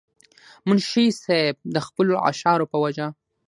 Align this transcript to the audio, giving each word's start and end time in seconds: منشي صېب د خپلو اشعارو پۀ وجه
منشي 0.67 1.05
صېب 1.23 1.55
د 1.75 1.75
خپلو 1.87 2.13
اشعارو 2.29 2.69
پۀ 2.71 2.77
وجه 2.83 3.07